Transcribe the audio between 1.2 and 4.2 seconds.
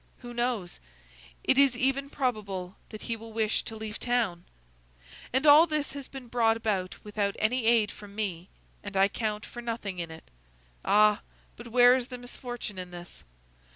it is even probable that he will wish to leave